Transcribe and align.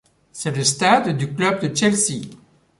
C'est 0.31 0.57
le 0.57 0.63
stade 0.63 1.15
du 1.15 1.31
club 1.31 1.61
de 1.63 1.75
Chelsea. 1.75 2.21